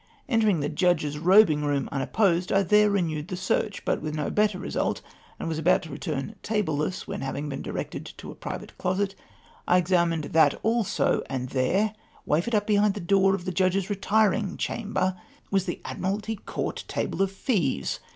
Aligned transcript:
Entering 0.27 0.61
the 0.61 0.67
Judge's 0.67 1.19
robing 1.19 1.63
room 1.63 1.87
unopposed, 1.91 2.51
I 2.51 2.63
there 2.63 2.89
renewed 2.89 3.27
the 3.27 3.37
search, 3.37 3.85
but 3.85 4.01
with 4.01 4.15
no 4.15 4.31
better 4.31 4.57
result, 4.57 5.03
and 5.37 5.47
was 5.47 5.59
about 5.59 5.83
to 5.83 5.89
retmii 5.89 6.33
tableless; 6.41 7.01
when, 7.07 7.21
having 7.21 7.49
been 7.49 7.61
directed 7.61 8.07
to 8.17 8.31
a 8.31 8.35
private 8.35 8.75
closet, 8.79 9.13
I 9.67 9.77
examined 9.77 10.23
that 10.33 10.55
also, 10.63 11.21
and 11.29 11.49
there, 11.49 11.93
wafered 12.25 12.55
up 12.55 12.65
behind 12.65 12.95
the 12.95 12.99
door 12.99 13.35
of 13.35 13.45
the 13.45 13.51
Judge's 13.51 13.89
retmng 13.89 14.57
chamber, 14.57 15.15
was 15.51 15.65
the 15.65 15.79
Admiralty 15.85 16.37
Court 16.37 16.83
table 16.87 17.21
of 17.21 17.31
fees 17.31 17.99